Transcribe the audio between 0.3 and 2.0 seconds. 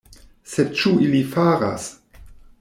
Sed ĉu ili faras?